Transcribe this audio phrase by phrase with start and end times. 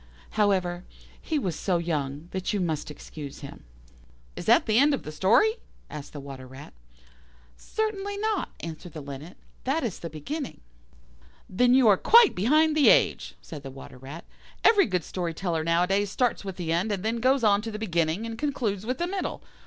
[0.31, 0.83] However,
[1.21, 3.65] he was so young that you must excuse him."
[4.35, 5.57] "Is that the end of the story?"
[5.91, 6.73] asked the Water rat.
[7.55, 10.61] "Certainly not," answered the Linnet, "that is the beginning."
[11.47, 14.25] "Then you are quite behind the age," said the Water rat.
[14.63, 17.77] "Every good story teller nowadays starts with the end, and then goes on to the
[17.77, 19.43] beginning, and concludes with the middle.